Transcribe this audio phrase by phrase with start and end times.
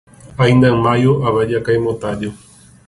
[0.43, 2.29] Aínda en Maio, a vella queima o tallo.